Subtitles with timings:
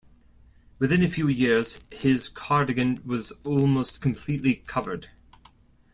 [0.79, 5.09] Within a few years, his cardigan was almost completely covered.